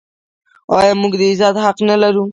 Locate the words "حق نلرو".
1.65-2.25